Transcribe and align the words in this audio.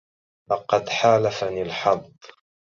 لقد 0.51 0.89
حالفني 0.89 1.61
الحظ. 1.61 2.11